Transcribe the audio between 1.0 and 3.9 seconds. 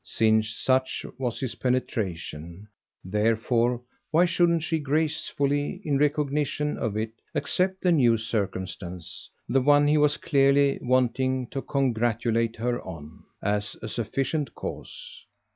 was his penetration, therefore,